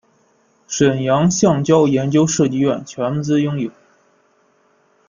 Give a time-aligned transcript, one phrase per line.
[0.67, 3.69] 沈阳橡胶研究设计院全资拥有。